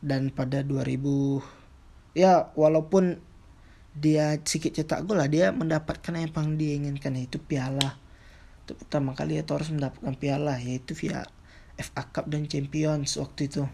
Dan 0.00 0.32
pada 0.32 0.64
2000 0.64 2.16
ya 2.16 2.50
walaupun 2.56 3.20
dia 3.90 4.38
sedikit 4.46 4.80
cetak 4.80 5.06
gol 5.06 5.18
lah 5.18 5.26
dia 5.26 5.50
mendapatkan 5.50 6.14
apa 6.14 6.40
yang 6.42 6.54
dia 6.54 6.72
inginkan 6.78 7.18
yaitu 7.18 7.42
piala. 7.42 7.98
Itu 8.64 8.78
pertama 8.78 9.18
kali 9.18 9.42
ya 9.42 9.44
harus 9.44 9.74
mendapatkan 9.74 10.14
piala 10.14 10.56
yaitu 10.62 10.94
via 10.94 11.26
FA 11.74 12.06
Cup 12.06 12.30
dan 12.30 12.46
Champions 12.46 13.18
waktu 13.18 13.50
itu. 13.50 13.66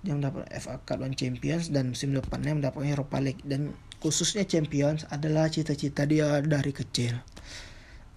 Dia 0.00 0.16
mendapat 0.16 0.48
FA 0.62 0.80
Cup 0.80 1.02
dan 1.02 1.12
Champions 1.18 1.68
dan 1.74 1.92
musim 1.92 2.14
depannya 2.14 2.56
mendapatkan 2.56 2.88
Europa 2.88 3.18
League. 3.20 3.42
Dan 3.44 3.74
khususnya 4.00 4.48
Champions 4.48 5.04
adalah 5.12 5.52
cita-cita 5.52 6.08
dia 6.08 6.40
dari 6.40 6.72
kecil 6.72 7.20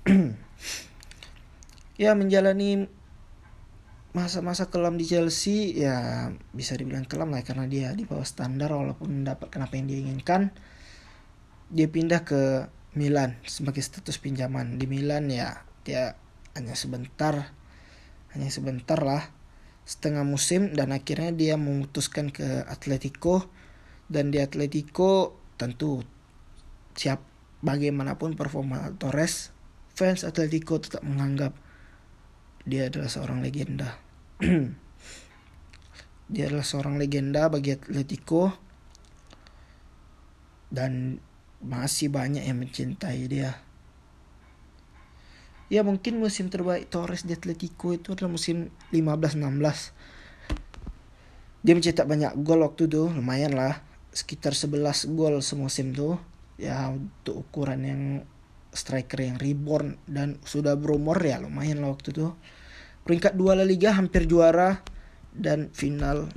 ya 1.99 2.17
menjalani 2.17 2.89
masa-masa 4.13 4.69
kelam 4.69 4.93
di 4.97 5.09
Chelsea 5.09 5.73
ya 5.73 6.29
bisa 6.53 6.77
dibilang 6.77 7.05
kelam 7.09 7.33
lah 7.33 7.41
karena 7.41 7.65
dia 7.65 7.97
di 7.97 8.05
bawah 8.05 8.25
standar 8.25 8.69
walaupun 8.69 9.25
mendapatkan 9.25 9.61
apa 9.61 9.73
yang 9.73 9.85
dia 9.89 9.99
inginkan. 10.05 10.53
Dia 11.73 11.89
pindah 11.89 12.21
ke 12.21 12.69
Milan 12.93 13.41
sebagai 13.49 13.81
status 13.81 14.21
pinjaman. 14.21 14.77
Di 14.77 14.85
Milan 14.85 15.33
ya 15.33 15.65
dia 15.81 16.13
hanya 16.53 16.77
sebentar 16.77 17.57
hanya 18.37 18.49
sebentar 18.53 19.01
lah 19.01 19.33
setengah 19.83 20.21
musim 20.23 20.71
dan 20.77 20.93
akhirnya 20.93 21.33
dia 21.33 21.55
memutuskan 21.57 22.29
ke 22.29 22.65
Atletico. 22.69 23.49
Dan 24.05 24.29
di 24.29 24.37
Atletico 24.37 25.41
tentu 25.57 26.05
siap 26.93 27.25
bagaimanapun 27.65 28.37
performa 28.37 28.93
Torres 29.01 29.49
fans 29.97 30.21
Atletico 30.21 30.77
tetap 30.77 31.01
menganggap 31.01 31.62
dia 32.63 32.87
adalah 32.87 33.11
seorang 33.11 33.43
legenda. 33.43 33.99
dia 36.33 36.43
adalah 36.47 36.65
seorang 36.65 36.95
legenda 36.95 37.51
bagi 37.51 37.75
Atletico 37.75 38.55
dan 40.73 41.19
masih 41.63 42.11
banyak 42.11 42.43
yang 42.43 42.59
mencintai 42.59 43.21
dia. 43.27 43.59
Ya 45.71 45.81
mungkin 45.81 46.19
musim 46.19 46.51
terbaik 46.51 46.91
Torres 46.91 47.25
di 47.25 47.33
Atletico 47.33 47.95
itu 47.95 48.13
adalah 48.13 48.35
musim 48.35 48.69
15-16. 48.91 49.95
Dia 51.63 51.73
mencetak 51.79 52.05
banyak 52.05 52.35
gol 52.43 52.61
waktu 52.67 52.91
itu, 52.91 53.07
lumayan 53.07 53.55
lah. 53.55 53.79
Sekitar 54.11 54.51
11 54.53 55.15
gol 55.15 55.39
semusim 55.39 55.95
tuh. 55.95 56.19
Ya 56.59 56.91
untuk 56.91 57.47
ukuran 57.47 57.81
yang 57.87 58.03
striker 58.73 59.21
yang 59.21 59.37
reborn 59.37 60.01
dan 60.09 60.41
sudah 60.43 60.73
berumur 60.75 61.15
ya 61.21 61.39
lumayan 61.39 61.79
lah 61.79 61.93
waktu 61.93 62.11
itu. 62.11 62.33
Peringkat 63.05 63.37
dua 63.37 63.53
La 63.53 63.65
Liga 63.65 63.93
hampir 63.93 64.25
juara 64.25 64.81
dan 65.31 65.69
final 65.71 66.27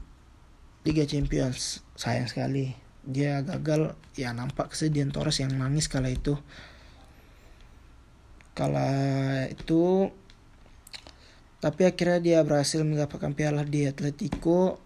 Liga 0.85 1.03
Champions. 1.09 1.83
Sayang 1.97 2.29
sekali 2.29 2.77
dia 3.07 3.41
gagal 3.41 3.95
ya 4.19 4.35
nampak 4.35 4.75
kesedihan 4.75 5.11
Torres 5.11 5.41
yang 5.41 5.57
nangis 5.57 5.89
kala 5.89 6.13
itu. 6.13 6.37
Kala 8.53 8.91
itu 9.53 10.13
tapi 11.57 11.89
akhirnya 11.89 12.21
dia 12.21 12.39
berhasil 12.45 12.85
mendapatkan 12.85 13.33
piala 13.33 13.65
di 13.65 13.89
Atletico 13.89 14.79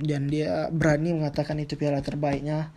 dan 0.00 0.30
dia 0.30 0.72
berani 0.72 1.12
mengatakan 1.12 1.60
itu 1.60 1.76
piala 1.76 2.00
terbaiknya 2.00 2.72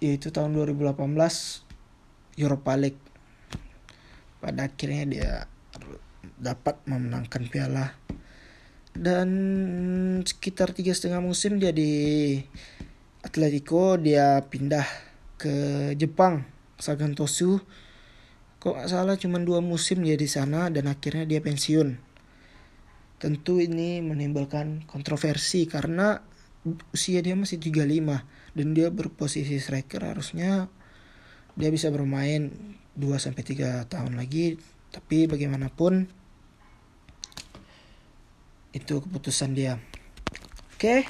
yaitu 0.00 0.32
tahun 0.32 0.56
2018 0.56 0.96
Europa 2.40 2.72
League. 2.80 3.00
Pada 4.40 4.72
akhirnya 4.72 5.04
dia 5.04 5.32
dapat 6.40 6.80
memenangkan 6.88 7.44
piala. 7.52 7.92
Dan 8.90 9.28
sekitar 10.26 10.74
tiga 10.74 10.96
setengah 10.96 11.22
musim 11.22 11.60
dia 11.60 11.70
di 11.70 12.36
Atletico 13.20 14.00
dia 14.00 14.40
pindah 14.48 14.88
ke 15.36 15.54
Jepang 15.94 16.48
Sagan 16.80 17.12
Tosu 17.12 17.60
kok 18.60 18.76
gak 18.76 18.92
salah 18.92 19.16
cuma 19.16 19.40
dua 19.40 19.64
musim 19.64 20.04
dia 20.04 20.20
di 20.20 20.28
sana 20.28 20.68
dan 20.68 20.88
akhirnya 20.88 21.24
dia 21.24 21.40
pensiun. 21.40 21.96
Tentu 23.20 23.60
ini 23.60 24.04
menimbulkan 24.04 24.84
kontroversi 24.84 25.64
karena 25.64 26.20
usia 26.92 27.24
dia 27.24 27.32
masih 27.32 27.56
35 27.56 28.20
dan 28.56 28.66
dia 28.76 28.88
berposisi 28.92 29.56
striker 29.56 30.04
harusnya 30.04 30.68
dia 31.56 31.70
bisa 31.72 31.88
bermain 31.88 32.52
2 32.96 33.16
sampai 33.16 33.42
3 33.42 33.88
tahun 33.88 34.16
lagi. 34.16 34.60
Tapi 34.90 35.30
bagaimanapun 35.30 36.10
itu 38.74 38.94
keputusan 39.02 39.54
dia. 39.54 39.78
Oke 40.74 41.06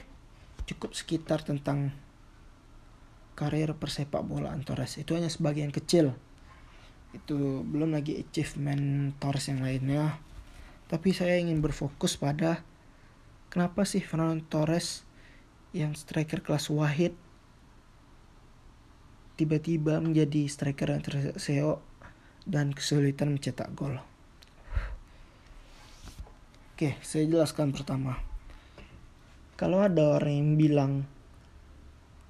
cukup 0.70 0.94
sekitar 0.94 1.42
tentang 1.42 1.90
karir 3.34 3.74
persepak 3.74 4.22
bolaan 4.22 4.62
Torres 4.62 5.02
itu 5.02 5.18
hanya 5.18 5.26
sebagian 5.26 5.74
kecil. 5.74 6.14
Itu 7.10 7.66
belum 7.66 7.90
lagi 7.90 8.14
achievement 8.22 9.18
Torres 9.18 9.50
yang 9.50 9.66
lainnya. 9.66 10.22
Tapi 10.86 11.10
saya 11.10 11.38
ingin 11.42 11.58
berfokus 11.58 12.14
pada 12.14 12.62
kenapa 13.50 13.82
sih 13.82 14.02
Fernando 14.02 14.46
Torres 14.46 15.09
yang 15.70 15.94
striker 15.94 16.42
kelas 16.42 16.66
wahid 16.74 17.14
tiba-tiba 19.38 20.02
menjadi 20.02 20.44
striker 20.50 20.92
yang 20.92 21.00
terseo 21.00 21.80
dan 22.44 22.76
kesulitan 22.76 23.38
mencetak 23.38 23.72
gol. 23.72 23.96
Oke, 26.76 26.96
saya 27.00 27.24
jelaskan 27.24 27.72
pertama. 27.72 28.20
Kalau 29.56 29.84
ada 29.84 30.16
orang 30.16 30.36
yang 30.36 30.50
bilang 30.56 30.92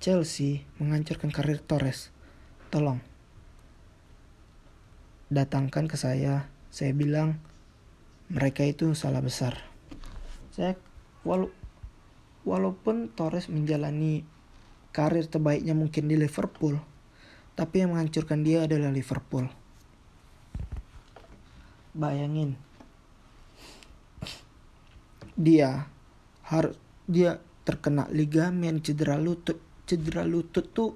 Chelsea 0.02 0.66
menghancurkan 0.82 1.30
karir 1.30 1.62
Torres, 1.62 2.10
tolong 2.70 2.98
datangkan 5.30 5.86
ke 5.86 5.94
saya. 5.94 6.50
Saya 6.70 6.94
bilang 6.94 7.38
mereka 8.30 8.66
itu 8.66 8.94
salah 8.94 9.22
besar. 9.22 9.62
Saya 10.50 10.74
wala 11.22 11.50
walaupun 12.44 13.12
Torres 13.12 13.48
menjalani 13.52 14.24
karir 14.90 15.26
terbaiknya 15.26 15.76
mungkin 15.76 16.10
di 16.10 16.16
Liverpool, 16.18 16.80
tapi 17.54 17.84
yang 17.84 17.94
menghancurkan 17.94 18.42
dia 18.42 18.66
adalah 18.66 18.90
Liverpool. 18.90 19.46
Bayangin, 21.90 22.54
dia 25.40 25.90
harus 26.46 26.76
dia 27.10 27.40
terkena 27.66 28.06
ligamen 28.10 28.82
cedera 28.84 29.18
lutut 29.18 29.58
cedera 29.88 30.22
lutut 30.22 30.70
tuh 30.70 30.94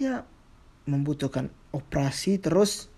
ya 0.00 0.24
membutuhkan 0.86 1.52
operasi 1.74 2.40
terus 2.40 2.88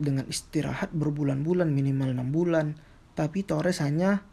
dengan 0.00 0.24
istirahat 0.28 0.94
berbulan-bulan 0.96 1.68
minimal 1.68 2.14
6 2.14 2.30
bulan 2.30 2.66
tapi 3.18 3.44
Torres 3.44 3.82
hanya 3.84 4.24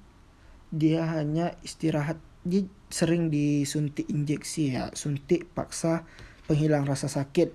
dia 0.73 1.07
hanya 1.07 1.55
istirahat 1.63 2.19
dia 2.47 2.63
sering 2.87 3.27
disuntik 3.27 4.07
injeksi 4.07 4.71
ya 4.71 4.87
suntik 4.95 5.51
paksa 5.51 6.07
penghilang 6.47 6.87
rasa 6.87 7.11
sakit. 7.11 7.51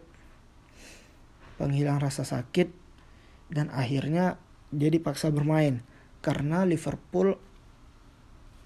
Penghilang 1.56 2.00
rasa 2.00 2.24
sakit 2.24 2.72
dan 3.52 3.68
akhirnya 3.72 4.40
dia 4.72 4.88
dipaksa 4.88 5.28
bermain 5.28 5.84
karena 6.24 6.64
Liverpool 6.64 7.36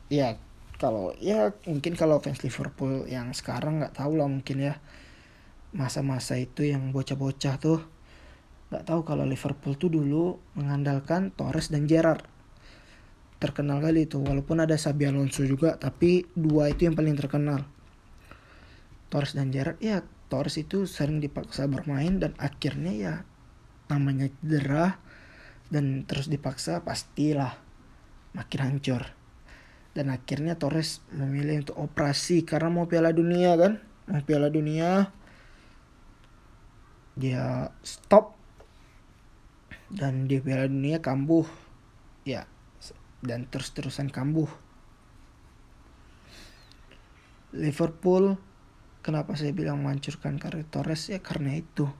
ya 0.07 0.39
kalau 0.79 1.11
ya 1.19 1.51
mungkin 1.67 1.99
kalau 1.99 2.23
fans 2.23 2.45
Liverpool 2.47 3.11
yang 3.11 3.35
sekarang 3.35 3.83
nggak 3.83 3.97
tahu 3.97 4.21
lah 4.21 4.31
mungkin 4.31 4.63
ya 4.63 4.79
masa-masa 5.75 6.39
itu 6.39 6.65
yang 6.65 6.95
bocah-bocah 6.95 7.55
tuh. 7.59 7.81
Nggak 8.71 8.85
tahu 8.87 9.01
kalau 9.07 9.25
Liverpool 9.27 9.79
tuh 9.79 9.91
dulu 9.91 10.39
mengandalkan 10.59 11.31
Torres 11.35 11.71
dan 11.71 11.87
Gerrard 11.87 12.36
terkenal 13.37 13.79
kali 13.81 14.09
itu. 14.09 14.21
Walaupun 14.21 14.65
ada 14.65 14.77
Xabi 14.77 15.09
Alonso 15.09 15.45
juga 15.45 15.77
tapi 15.77 16.25
dua 16.33 16.73
itu 16.73 16.89
yang 16.89 16.97
paling 16.97 17.17
terkenal. 17.17 17.65
Torres 19.07 19.39
dan 19.39 19.55
Gerrard 19.55 19.79
ya 19.79 20.03
Torres 20.27 20.59
itu 20.59 20.91
sering 20.91 21.23
dipaksa 21.23 21.71
bermain 21.71 22.19
dan 22.19 22.35
akhirnya 22.43 22.93
ya 22.93 23.15
namanya 23.87 24.27
cedera 24.43 24.99
dan 25.71 26.03
terus 26.07 26.27
dipaksa 26.27 26.83
pastilah 26.83 27.55
makin 28.35 28.61
hancur. 28.63 29.03
Dan 29.97 30.13
akhirnya 30.13 30.61
Torres 30.61 31.01
memilih 31.09 31.65
untuk 31.65 31.81
operasi 31.81 32.45
karena 32.45 32.69
mau 32.69 32.85
Piala 32.85 33.17
Dunia 33.17 33.57
kan? 33.57 33.81
Mau 34.11 34.21
Piala 34.27 34.53
Dunia 34.53 35.09
dia 37.17 37.73
stop. 37.81 38.37
Dan 39.89 40.27
di 40.27 40.43
Piala 40.43 40.69
Dunia 40.69 41.01
kambuh. 41.01 41.47
Ya 42.27 42.51
dan 43.27 43.51
terus-terusan 43.51 44.09
kambuh 44.09 44.49
Liverpool 47.57 48.39
kenapa 49.03 49.35
saya 49.35 49.51
bilang 49.51 49.83
menghancurkan 49.83 50.39
karir 50.39 50.67
Torres 50.67 51.11
ya 51.11 51.19
karena 51.19 51.59
itu 51.59 51.91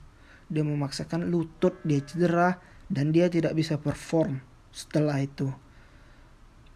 dia 0.47 0.63
memaksakan 0.63 1.27
lutut 1.27 1.75
dia 1.83 1.99
cedera 1.99 2.59
dan 2.87 3.11
dia 3.11 3.27
tidak 3.27 3.51
bisa 3.51 3.75
perform 3.75 4.39
setelah 4.71 5.19
itu. 5.19 5.51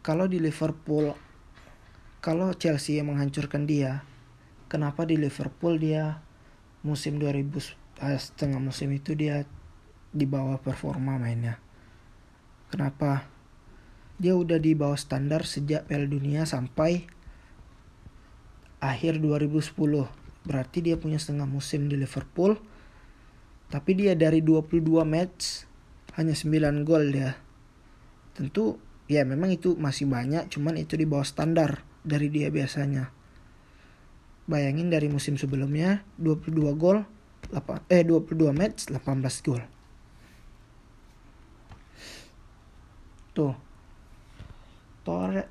Kalau 0.04 0.28
di 0.28 0.44
Liverpool, 0.44 1.16
kalau 2.20 2.52
Chelsea 2.58 3.00
yang 3.00 3.14
menghancurkan 3.14 3.64
dia, 3.64 4.04
kenapa 4.68 5.08
di 5.08 5.16
Liverpool 5.16 5.80
dia 5.80 6.20
musim 6.84 7.22
2000 7.22 8.02
eh, 8.02 8.20
setengah 8.20 8.60
musim 8.60 8.90
itu 8.92 9.16
dia 9.16 9.48
di 10.12 10.26
bawah 10.28 10.60
performa 10.60 11.16
mainnya? 11.16 11.62
Kenapa? 12.68 13.31
Dia 14.22 14.38
udah 14.38 14.62
di 14.62 14.78
bawah 14.78 15.02
standar 15.02 15.50
sejak 15.50 15.90
Piala 15.90 16.06
Dunia 16.06 16.46
sampai 16.46 17.10
akhir 18.78 19.18
2010. 19.18 19.74
Berarti 20.46 20.78
dia 20.86 20.94
punya 21.02 21.18
setengah 21.18 21.50
musim 21.50 21.90
di 21.90 21.98
Liverpool. 21.98 22.62
Tapi 23.74 23.98
dia 23.98 24.14
dari 24.14 24.46
22 24.46 24.78
match 25.02 25.66
hanya 26.22 26.38
9 26.38 26.86
gol 26.86 27.10
dia. 27.10 27.34
Tentu 28.38 28.78
ya 29.10 29.26
memang 29.26 29.50
itu 29.50 29.74
masih 29.74 30.06
banyak 30.06 30.54
cuman 30.54 30.78
itu 30.78 30.94
di 30.94 31.10
bawah 31.10 31.26
standar 31.26 31.82
dari 32.06 32.30
dia 32.30 32.54
biasanya. 32.54 33.10
Bayangin 34.46 34.94
dari 34.94 35.10
musim 35.10 35.34
sebelumnya 35.34 36.06
22 36.22 36.78
gol 36.78 37.10
8 37.50 37.90
eh 37.90 38.06
22 38.06 38.54
match 38.54 38.94
18 38.94 39.02
gol. 39.50 39.66
Tuh. 43.34 43.71
Torre 45.02 45.50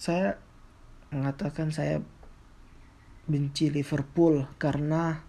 saya 0.00 0.38
mengatakan 1.10 1.74
saya 1.74 2.00
benci 3.26 3.70
Liverpool 3.70 4.46
karena 4.58 5.22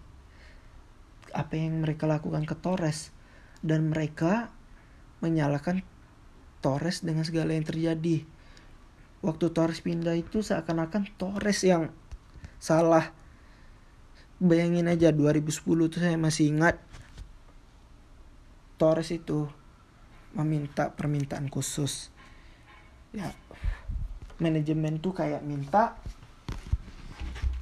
apa 1.32 1.54
yang 1.56 1.80
mereka 1.80 2.04
lakukan 2.06 2.44
ke 2.44 2.54
Torres 2.58 3.10
dan 3.64 3.88
mereka 3.88 4.52
menyalahkan 5.24 5.86
Torres 6.62 7.02
dengan 7.02 7.26
segala 7.26 7.56
yang 7.56 7.66
terjadi. 7.66 8.22
Waktu 9.22 9.46
Torres 9.54 9.82
pindah 9.82 10.14
itu 10.18 10.42
seakan-akan 10.42 11.10
Torres 11.18 11.62
yang 11.66 11.90
salah. 12.62 13.14
Bayangin 14.42 14.90
aja 14.90 15.14
2010 15.14 15.62
itu 15.62 15.98
saya 16.02 16.18
masih 16.18 16.50
ingat 16.50 16.78
Torres 18.78 19.14
itu 19.14 19.46
meminta 20.34 20.90
permintaan 20.90 21.46
khusus. 21.46 22.11
Ya, 23.12 23.28
manajemen 24.40 24.98
tuh 25.04 25.12
kayak 25.12 25.44
minta 25.44 26.00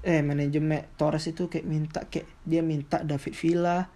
eh 0.01 0.25
manajemen 0.25 0.89
Torres 0.97 1.29
itu 1.29 1.53
kayak 1.53 1.67
minta 1.69 2.01
kayak 2.09 2.25
dia 2.49 2.65
minta 2.65 3.05
David 3.05 3.35
Villa, 3.37 3.91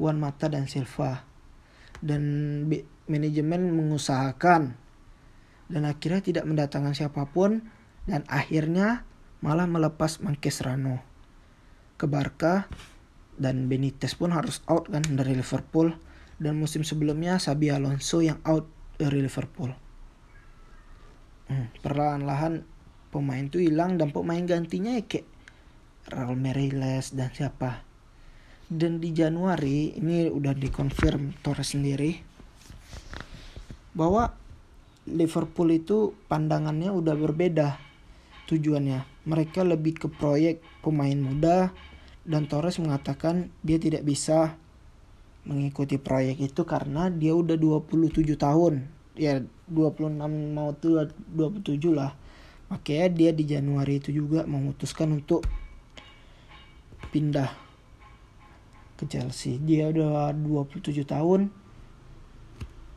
Juan 0.00 0.18
Mata 0.18 0.50
dan 0.50 0.66
Silva. 0.66 1.22
Dan 2.00 2.64
manajemen 3.06 3.70
mengusahakan. 3.72 4.76
Dan 5.64 5.88
akhirnya 5.88 6.20
tidak 6.20 6.44
mendatangkan 6.44 6.92
siapa 6.92 7.24
pun 7.32 7.64
dan 8.04 8.20
akhirnya 8.28 9.08
malah 9.40 9.64
melepas 9.64 10.20
Rano 10.60 11.00
ke 11.96 12.04
Barca 12.04 12.68
dan 13.40 13.64
Benitez 13.68 14.12
pun 14.12 14.36
harus 14.36 14.60
out 14.68 14.92
kan 14.92 15.04
dari 15.04 15.32
Liverpool. 15.36 15.96
Dan 16.36 16.58
musim 16.60 16.84
sebelumnya 16.84 17.40
Sabi 17.40 17.70
Alonso 17.72 18.20
yang 18.20 18.42
out 18.44 18.68
dari 18.98 19.24
Liverpool. 19.24 19.83
Perlahan-lahan 21.80 22.64
pemain 23.14 23.44
itu 23.46 23.62
hilang 23.62 23.94
dan 23.94 24.10
pemain 24.10 24.42
gantinya 24.42 24.98
ya 24.98 25.04
kayak 25.06 25.26
Raul 26.10 26.36
Meireles 26.36 27.16
dan 27.16 27.30
siapa. 27.30 27.86
Dan 28.68 28.98
di 28.98 29.12
Januari 29.12 29.94
ini 29.96 30.28
udah 30.28 30.56
dikonfirm 30.56 31.44
Torres 31.44 31.76
sendiri 31.76 32.16
bahwa 33.94 34.34
Liverpool 35.04 35.68
itu 35.70 36.16
pandangannya 36.26 36.90
udah 36.90 37.14
berbeda 37.14 37.76
tujuannya. 38.48 39.28
Mereka 39.28 39.64
lebih 39.64 40.00
ke 40.00 40.08
proyek 40.08 40.60
pemain 40.80 41.16
muda 41.16 41.72
dan 42.24 42.48
Torres 42.48 42.80
mengatakan 42.80 43.52
dia 43.60 43.76
tidak 43.76 44.04
bisa 44.04 44.56
mengikuti 45.44 46.00
proyek 46.00 46.40
itu 46.40 46.64
karena 46.64 47.12
dia 47.12 47.36
udah 47.36 47.56
27 47.60 48.24
tahun 48.40 48.88
ya 49.14 49.42
26 49.70 50.18
mau 50.54 50.74
tuh 50.74 51.06
27 51.34 51.94
lah 51.94 52.12
makanya 52.66 53.06
dia 53.14 53.30
di 53.30 53.44
Januari 53.46 54.02
itu 54.02 54.10
juga 54.10 54.42
memutuskan 54.48 55.14
untuk 55.14 55.46
pindah 57.14 57.50
ke 58.98 59.06
Chelsea. 59.06 59.58
Dia 59.62 59.90
udah 59.90 60.34
27 60.34 61.06
tahun 61.06 61.50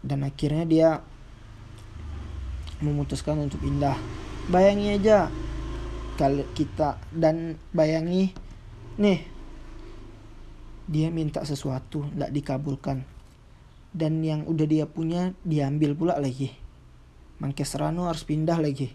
dan 0.02 0.20
akhirnya 0.26 0.66
dia 0.66 0.90
memutuskan 2.82 3.38
untuk 3.46 3.62
pindah. 3.62 3.98
Bayangi 4.50 4.98
aja 4.98 5.30
kalau 6.18 6.46
kita 6.58 6.98
dan 7.14 7.62
bayangi 7.76 8.34
nih 8.98 9.22
dia 10.88 11.12
minta 11.12 11.44
sesuatu 11.44 12.08
nggak 12.16 12.32
dikabulkan 12.34 13.04
dan 13.98 14.22
yang 14.22 14.46
udah 14.46 14.70
dia 14.70 14.86
punya 14.86 15.34
diambil 15.42 15.98
pula 15.98 16.16
lagi. 16.22 16.54
Serrano 17.66 18.06
harus 18.06 18.22
pindah 18.22 18.62
lagi. 18.62 18.94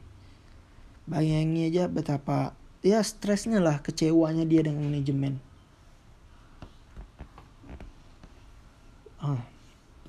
Bayangi 1.10 1.66
aja 1.66 1.90
betapa 1.90 2.54
ya 2.86 3.02
stresnya 3.02 3.58
lah 3.58 3.82
kecewanya 3.82 4.46
dia 4.46 4.62
dengan 4.62 4.86
manajemen. 4.86 5.42
uh, 9.22 9.40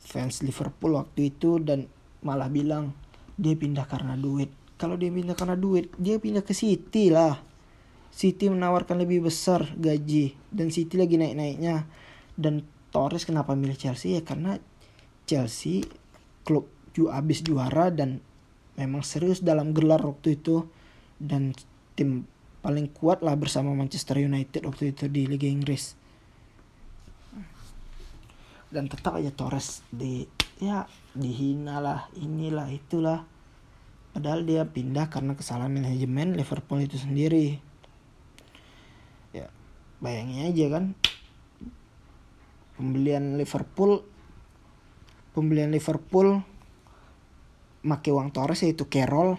fans 0.02 0.42
Liverpool 0.42 0.98
waktu 0.98 1.32
itu 1.32 1.62
dan 1.62 1.88
malah 2.26 2.50
bilang 2.50 2.92
dia 3.38 3.54
pindah 3.54 3.86
karena 3.86 4.18
duit 4.18 4.50
kalau 4.78 4.98
dia 4.98 5.14
pindah 5.14 5.38
karena 5.38 5.56
duit 5.56 5.94
dia 5.96 6.18
pindah 6.18 6.44
ke 6.44 6.52
City 6.52 7.14
lah 7.14 7.40
City 8.14 8.50
menawarkan 8.50 9.02
lebih 9.02 9.26
besar 9.26 9.74
gaji 9.74 10.38
dan 10.54 10.70
City 10.70 11.02
lagi 11.02 11.18
naik-naiknya 11.18 11.86
dan 12.38 12.62
Torres 12.94 13.26
kenapa 13.26 13.58
milih 13.58 13.78
Chelsea 13.78 14.14
ya 14.18 14.22
karena 14.22 14.62
Chelsea 15.34 15.82
klub 16.46 16.70
ju 16.94 17.10
abis 17.10 17.42
juara 17.42 17.90
dan 17.90 18.22
memang 18.78 19.02
serius 19.02 19.42
dalam 19.42 19.74
gelar 19.74 19.98
waktu 20.06 20.38
itu. 20.38 20.70
Dan 21.18 21.58
tim 21.98 22.30
paling 22.62 22.94
kuat 22.94 23.26
lah 23.26 23.34
bersama 23.34 23.74
Manchester 23.74 24.22
United 24.22 24.70
waktu 24.70 24.94
itu 24.94 25.10
di 25.10 25.26
Liga 25.26 25.50
Inggris. 25.50 25.98
Dan 28.70 28.86
tetap 28.90 29.18
aja 29.18 29.34
Torres 29.34 29.82
di 29.90 30.30
ya 30.62 30.86
dihina 31.18 31.82
lah 31.82 32.06
inilah 32.22 32.70
itulah. 32.70 33.26
Padahal 34.14 34.46
dia 34.46 34.62
pindah 34.70 35.10
karena 35.10 35.34
kesalahan 35.34 35.74
manajemen 35.74 36.38
Liverpool 36.38 36.86
itu 36.86 37.02
sendiri. 37.02 37.58
Ya 39.34 39.50
bayangin 39.98 40.54
aja 40.54 40.66
kan 40.70 40.86
pembelian 42.78 43.38
Liverpool 43.42 44.06
pembelian 45.34 45.74
Liverpool 45.74 46.46
make 47.84 48.10
uang 48.14 48.32
Torres 48.32 48.64
yaitu 48.64 48.88
Carroll. 48.88 49.36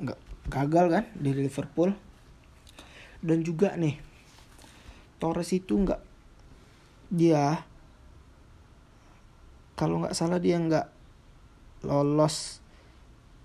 Nggak 0.00 0.18
gagal 0.48 0.86
kan 0.88 1.04
di 1.12 1.30
Liverpool. 1.36 1.92
Dan 3.20 3.42
juga 3.42 3.74
nih 3.74 3.98
Torres 5.18 5.50
itu 5.52 5.76
nggak 5.76 6.00
dia 7.10 7.62
kalau 9.76 10.02
nggak 10.02 10.16
salah 10.16 10.40
dia 10.40 10.56
nggak 10.56 10.88
lolos 11.84 12.64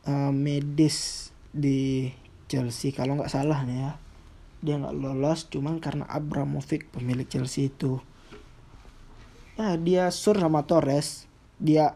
uh, 0.07 0.31
medis 0.31 1.29
di 1.51 2.07
Chelsea. 2.47 2.95
Kalau 2.95 3.19
nggak 3.19 3.31
salah 3.33 3.67
nih 3.67 3.77
ya 3.83 3.91
dia 4.61 4.77
nggak 4.77 4.93
lolos 4.93 5.49
cuman 5.49 5.81
karena 5.81 6.05
Abramovich 6.05 6.85
pemilik 6.93 7.25
Chelsea 7.25 7.73
itu. 7.73 7.97
Ya 9.57 9.75
dia 9.75 10.13
sur 10.13 10.37
sama 10.37 10.63
Torres 10.63 11.30
dia 11.61 11.93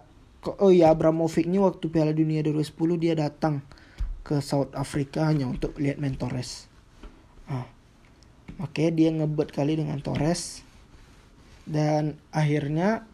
oh 0.61 0.69
ya 0.69 0.93
Abramovich 0.93 1.49
ini 1.49 1.57
waktu 1.57 1.89
Piala 1.89 2.13
Dunia 2.13 2.45
2010 2.45 3.01
dia 3.01 3.17
datang 3.17 3.65
ke 4.21 4.37
South 4.41 4.73
Africa 4.77 5.25
hanya 5.29 5.49
untuk 5.49 5.77
lihat 5.81 5.97
main 5.97 6.17
Torres. 6.17 6.69
Ah, 7.45 7.65
makanya 8.61 8.91
dia 8.93 9.09
ngebet 9.13 9.49
kali 9.53 9.77
dengan 9.77 10.01
Torres. 10.01 10.61
Dan 11.65 12.17
akhirnya 12.29 13.09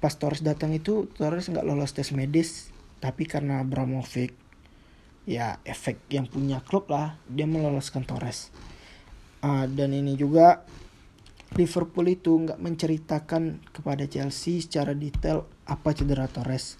pas 0.00 0.16
Torres 0.16 0.40
datang 0.40 0.72
itu 0.72 1.08
Torres 1.16 1.48
nggak 1.48 1.64
lolos 1.64 1.92
tes 1.92 2.12
medis. 2.16 2.72
Tapi 3.00 3.28
karena 3.28 3.60
Abramovich 3.60 4.32
ya 5.24 5.56
efek 5.64 6.00
yang 6.12 6.28
punya 6.28 6.60
klub 6.60 6.88
lah 6.92 7.16
dia 7.28 7.48
meloloskan 7.48 8.04
Torres. 8.04 8.52
Uh, 9.44 9.68
dan 9.68 9.92
ini 9.92 10.16
juga 10.16 10.64
Liverpool 11.54 12.06
itu 12.10 12.34
nggak 12.34 12.58
menceritakan 12.58 13.62
kepada 13.70 14.04
Chelsea 14.10 14.58
secara 14.58 14.92
detail 14.92 15.46
apa 15.70 15.94
cedera 15.94 16.26
Torres 16.26 16.78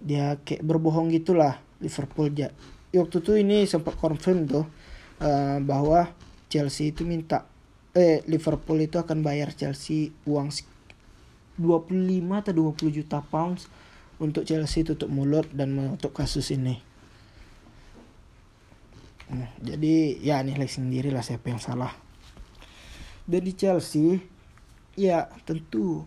dia 0.00 0.40
kayak 0.40 0.64
berbohong 0.64 1.12
gitulah 1.12 1.60
Liverpool 1.78 2.32
ya 2.32 2.50
waktu 2.96 3.20
itu 3.20 3.32
ini 3.36 3.68
sempat 3.68 3.94
confirm 4.00 4.48
tuh 4.48 4.64
uh, 5.20 5.58
bahwa 5.62 6.10
Chelsea 6.50 6.90
itu 6.90 7.06
minta 7.06 7.46
eh 7.94 8.24
Liverpool 8.26 8.80
itu 8.80 8.96
akan 8.98 9.20
bayar 9.20 9.54
Chelsea 9.54 10.10
uang 10.26 10.50
25 11.60 11.92
atau 12.32 12.52
20 12.56 12.98
juta 12.98 13.20
pounds 13.20 13.68
untuk 14.20 14.48
Chelsea 14.48 14.82
tutup 14.82 15.12
mulut 15.12 15.48
dan 15.52 15.72
menutup 15.72 16.12
kasus 16.12 16.52
ini. 16.52 16.80
Nah, 19.30 19.50
jadi 19.62 20.18
ya 20.18 20.42
nilai 20.42 20.66
sendiri 20.66 21.12
lah 21.14 21.22
siapa 21.22 21.52
yang 21.52 21.62
salah. 21.62 22.09
Dan 23.26 23.40
di 23.44 23.52
Chelsea, 23.56 24.20
ya 24.94 25.28
tentu 25.48 26.04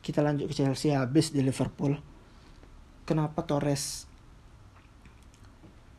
kita 0.00 0.24
lanjut 0.24 0.48
ke 0.48 0.54
Chelsea 0.56 0.96
habis 0.96 1.34
di 1.34 1.44
Liverpool. 1.44 1.98
Kenapa 3.04 3.44
Torres 3.44 4.08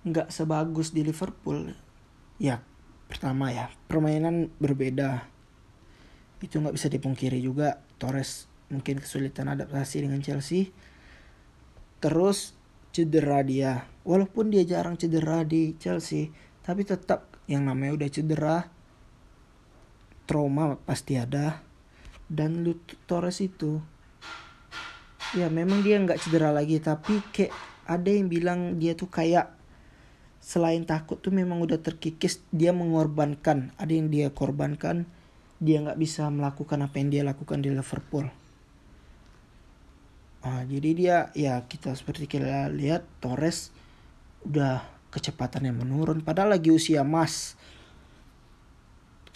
nggak 0.02 0.34
sebagus 0.34 0.90
di 0.90 1.06
Liverpool? 1.06 1.70
Ya 2.42 2.66
pertama 3.06 3.54
ya 3.54 3.70
permainan 3.86 4.50
berbeda. 4.58 5.28
Itu 6.42 6.58
nggak 6.64 6.74
bisa 6.74 6.88
dipungkiri 6.90 7.38
juga 7.38 7.84
Torres 8.02 8.50
mungkin 8.72 9.04
kesulitan 9.04 9.52
adaptasi 9.52 10.08
dengan 10.08 10.24
Chelsea. 10.24 10.74
Terus 12.02 12.58
cedera 12.96 13.46
dia. 13.46 13.86
Walaupun 14.02 14.50
dia 14.50 14.66
jarang 14.66 14.98
cedera 14.98 15.46
di 15.46 15.78
Chelsea, 15.78 16.34
tapi 16.66 16.82
tetap 16.82 17.38
yang 17.46 17.68
namanya 17.68 17.94
udah 17.94 18.10
cedera 18.10 18.71
trauma 20.32 20.80
pasti 20.88 21.20
ada. 21.20 21.60
Dan 22.32 22.64
Torres 23.04 23.44
itu 23.44 23.84
ya 25.36 25.52
memang 25.52 25.84
dia 25.84 26.00
nggak 26.00 26.24
cedera 26.24 26.56
lagi 26.56 26.80
tapi 26.80 27.20
kayak 27.36 27.52
ada 27.88 28.08
yang 28.08 28.32
bilang 28.32 28.80
dia 28.80 28.96
tuh 28.96 29.12
kayak 29.12 29.52
selain 30.40 30.88
takut 30.88 31.20
tuh 31.20 31.32
memang 31.36 31.60
udah 31.60 31.80
terkikis 31.80 32.40
dia 32.52 32.72
mengorbankan 32.72 33.76
ada 33.76 33.92
yang 33.92 34.08
dia 34.08 34.32
korbankan 34.32 35.04
dia 35.62 35.84
nggak 35.84 36.00
bisa 36.00 36.26
melakukan 36.32 36.82
apa 36.82 36.96
yang 36.98 37.10
dia 37.14 37.24
lakukan 37.28 37.62
di 37.62 37.70
Liverpool. 37.70 38.26
Nah, 40.42 40.66
jadi 40.66 40.90
dia 40.98 41.18
ya 41.38 41.62
kita 41.70 41.94
seperti 41.94 42.26
kita 42.26 42.66
lihat 42.74 43.06
Torres 43.22 43.70
udah 44.42 44.82
kecepatannya 45.14 45.70
menurun 45.70 46.26
padahal 46.26 46.58
lagi 46.58 46.74
usia 46.74 47.06
emas. 47.06 47.54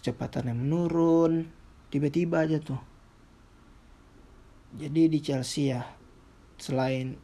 Kecepatannya 0.06 0.54
menurun 0.54 1.50
tiba-tiba 1.90 2.46
aja 2.46 2.62
tuh. 2.62 2.78
Jadi 4.78 5.10
di 5.10 5.18
Chelsea 5.18 5.74
ya 5.74 5.82
selain 6.62 7.18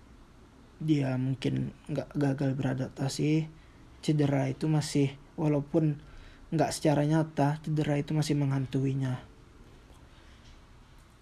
dia 0.82 1.14
mungkin 1.14 1.78
nggak 1.86 2.10
gagal 2.18 2.58
beradaptasi 2.58 3.46
cedera 4.02 4.50
itu 4.50 4.66
masih 4.66 5.14
walaupun 5.38 6.02
nggak 6.50 6.74
secara 6.74 7.06
nyata 7.06 7.62
cedera 7.62 8.02
itu 8.02 8.18
masih 8.18 8.34
menghantuinya 8.34 9.22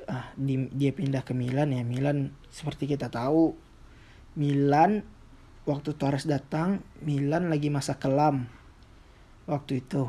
ah 0.07 0.31
di, 0.39 0.71
dia 0.71 0.95
pindah 0.95 1.27
ke 1.27 1.35
Milan 1.35 1.75
ya 1.75 1.83
Milan 1.83 2.31
seperti 2.47 2.87
kita 2.87 3.11
tahu 3.11 3.51
Milan 4.39 5.03
waktu 5.67 5.91
Torres 5.91 6.23
datang 6.23 6.87
Milan 7.03 7.51
lagi 7.51 7.67
masa 7.67 7.99
kelam 7.99 8.47
waktu 9.43 9.83
itu 9.83 10.07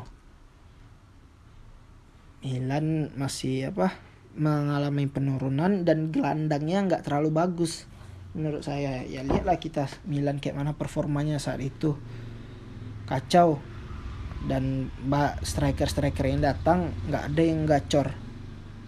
Milan 2.41 3.13
masih 3.13 3.69
apa 3.69 3.93
mengalami 4.33 5.05
penurunan 5.05 5.85
dan 5.85 6.09
gelandangnya 6.09 6.81
nggak 6.87 7.03
terlalu 7.05 7.29
bagus. 7.29 7.85
Menurut 8.33 8.63
saya 8.63 9.03
ya 9.05 9.21
lihatlah 9.21 9.59
kita 9.61 9.91
Milan 10.07 10.41
kayak 10.41 10.57
mana 10.57 10.73
performanya 10.73 11.37
saat 11.37 11.61
itu. 11.61 11.97
Kacau. 13.05 13.61
Dan 14.41 14.89
mbak 15.05 15.45
striker-striker 15.45 16.25
yang 16.25 16.41
datang 16.41 16.89
nggak 17.05 17.23
ada 17.29 17.41
yang 17.45 17.69
gacor. 17.69 18.07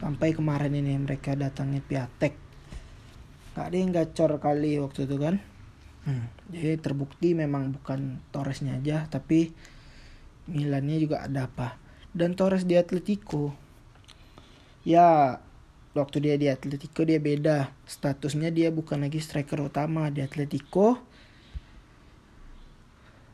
Sampai 0.01 0.33
kemarin 0.33 0.73
ini 0.73 0.97
mereka 0.97 1.37
datangnya 1.37 1.85
Piatek. 1.85 2.33
Nggak 3.53 3.65
ada 3.69 3.77
yang 3.77 3.91
gacor 3.93 4.31
kali 4.41 4.81
waktu 4.81 5.05
itu 5.05 5.15
kan. 5.21 5.37
Hmm, 6.03 6.27
jadi 6.51 6.81
terbukti 6.81 7.31
memang 7.31 7.71
bukan 7.71 8.19
Torresnya 8.33 8.75
aja 8.75 9.07
tapi 9.07 9.55
Milannya 10.43 10.99
juga 10.99 11.23
ada 11.23 11.47
apa 11.47 11.79
dan 12.13 12.38
Torres 12.38 12.63
di 12.63 12.78
Atletico. 12.78 13.58
Ya 14.86 15.41
waktu 15.97 16.17
dia 16.21 16.36
di 16.38 16.47
Atletico 16.47 17.02
dia 17.04 17.17
beda. 17.17 17.73
Statusnya 17.89 18.54
dia 18.54 18.69
bukan 18.69 19.02
lagi 19.02 19.17
striker 19.17 19.60
utama 19.65 20.13
di 20.13 20.21
Atletico. 20.21 21.02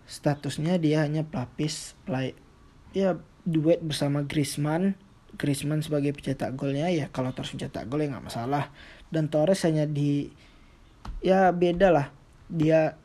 Statusnya 0.09 0.81
dia 0.81 1.05
hanya 1.05 1.21
pelapis 1.21 1.93
play 2.07 2.33
ya 2.95 3.19
duet 3.45 3.83
bersama 3.83 4.25
Griezmann. 4.25 4.95
Griezmann 5.37 5.85
sebagai 5.85 6.09
pencetak 6.15 6.57
golnya 6.57 6.89
ya 6.89 7.05
kalau 7.13 7.29
Torres 7.29 7.53
mencetak 7.53 7.85
gol 7.85 8.01
ya 8.01 8.15
nggak 8.15 8.25
masalah. 8.31 8.73
Dan 9.13 9.29
Torres 9.29 9.61
hanya 9.67 9.85
di 9.85 10.31
ya 11.21 11.51
beda 11.53 11.93
lah. 11.93 12.07
Dia 12.49 12.97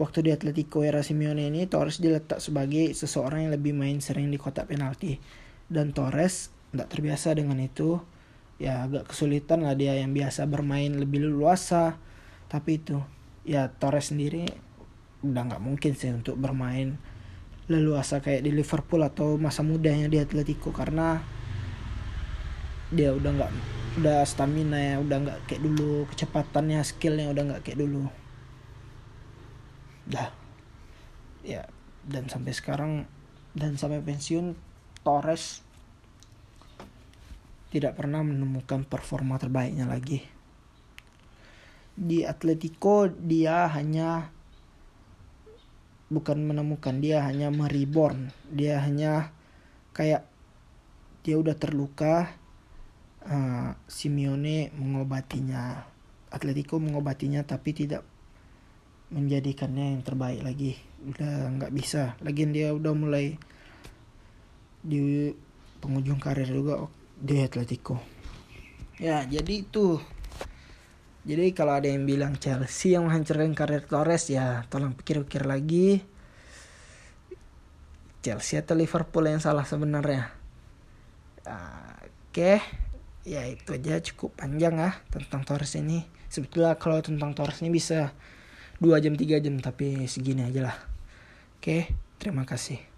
waktu 0.00 0.24
di 0.24 0.30
Atletico 0.32 0.80
era 0.80 1.04
Simeone 1.04 1.52
ini 1.52 1.68
Torres 1.68 2.00
diletak 2.00 2.40
sebagai 2.40 2.96
seseorang 2.96 3.44
yang 3.44 3.52
lebih 3.52 3.76
main 3.76 4.00
sering 4.00 4.32
di 4.32 4.40
kotak 4.40 4.72
penalti. 4.72 5.20
Dan 5.68 5.92
Torres 5.92 6.48
tidak 6.72 6.88
terbiasa 6.88 7.36
dengan 7.36 7.60
itu. 7.60 8.00
Ya 8.56 8.88
agak 8.88 9.12
kesulitan 9.12 9.64
lah 9.64 9.76
dia 9.76 9.96
yang 9.96 10.16
biasa 10.16 10.44
bermain 10.48 10.92
lebih 10.92 11.24
luasa 11.24 11.96
tapi 12.52 12.76
itu 12.76 13.00
ya 13.40 13.72
Torres 13.72 14.12
sendiri 14.12 14.44
udah 15.24 15.48
nggak 15.48 15.62
mungkin 15.64 15.96
sih 15.96 16.12
untuk 16.12 16.36
bermain 16.36 17.00
leluasa 17.72 18.20
kayak 18.20 18.44
di 18.44 18.52
Liverpool 18.52 19.00
atau 19.00 19.40
masa 19.40 19.60
mudanya 19.64 20.08
di 20.08 20.16
Atletico. 20.16 20.72
Karena 20.72 21.20
dia 22.92 23.12
udah 23.12 23.30
nggak 23.36 23.52
udah 24.00 24.24
stamina 24.24 24.76
ya 24.76 24.96
udah 25.00 25.16
nggak 25.28 25.38
kayak 25.44 25.62
dulu 25.62 26.06
kecepatannya 26.08 26.80
skillnya 26.82 27.30
udah 27.30 27.42
nggak 27.52 27.62
kayak 27.66 27.78
dulu 27.80 28.06
dah. 30.06 30.30
Ya 31.44 31.64
dan 32.06 32.28
sampai 32.32 32.52
sekarang 32.56 32.92
dan 33.52 33.76
sampai 33.76 34.00
pensiun 34.00 34.56
Torres 35.04 35.64
tidak 37.70 37.94
pernah 37.94 38.26
menemukan 38.26 38.82
performa 38.82 39.38
terbaiknya 39.38 39.86
lagi. 39.86 40.26
Di 41.94 42.26
Atletico 42.26 43.06
dia 43.06 43.70
hanya 43.70 44.32
bukan 46.10 46.42
menemukan 46.42 46.98
dia 46.98 47.22
hanya 47.22 47.54
mereborn. 47.54 48.34
Dia 48.50 48.82
hanya 48.82 49.30
kayak 49.94 50.26
dia 51.22 51.36
udah 51.38 51.54
terluka 51.54 52.34
uh, 53.22 53.70
Simeone 53.86 54.74
mengobatinya 54.74 55.86
Atletico 56.30 56.82
mengobatinya 56.82 57.46
tapi 57.46 57.70
tidak 57.70 58.02
menjadikannya 59.10 59.98
yang 59.98 60.02
terbaik 60.02 60.40
lagi. 60.42 60.72
Udah 61.06 61.50
nggak 61.58 61.72
bisa. 61.74 62.14
Lagi 62.22 62.46
dia 62.48 62.70
udah 62.70 62.94
mulai 62.94 63.36
di 64.80 65.30
penghujung 65.82 66.22
karir 66.22 66.48
juga 66.48 66.88
di 67.18 67.42
Atletico. 67.42 68.00
Ya 68.96 69.26
jadi 69.26 69.66
itu. 69.66 70.00
Jadi 71.20 71.52
kalau 71.52 71.76
ada 71.76 71.84
yang 71.84 72.08
bilang 72.08 72.40
Chelsea 72.40 72.96
yang 72.96 73.04
menghancurkan 73.04 73.52
karir 73.52 73.84
Torres 73.84 74.32
ya 74.32 74.64
tolong 74.72 74.96
pikir-pikir 74.96 75.44
lagi. 75.44 76.00
Chelsea 78.20 78.60
atau 78.60 78.76
Liverpool 78.76 79.28
yang 79.28 79.40
salah 79.40 79.64
sebenarnya? 79.64 80.28
Oke 81.44 82.32
okay 82.32 82.58
ya 83.24 83.44
itu 83.44 83.76
aja 83.76 84.00
cukup 84.00 84.36
panjang 84.40 84.80
ah 84.80 84.94
tentang 85.12 85.44
Torres 85.44 85.76
ini. 85.76 86.04
Sebetulnya 86.30 86.78
kalau 86.80 87.02
tentang 87.04 87.36
Torres 87.36 87.60
ini 87.60 87.70
bisa 87.72 88.14
dua 88.80 88.98
jam 88.98 89.14
tiga 89.14 89.38
jam 89.38 89.60
tapi 89.62 90.08
segini 90.10 90.42
aja 90.42 90.72
lah. 90.72 90.76
Oke 91.60 91.92
terima 92.18 92.42
kasih 92.48 92.89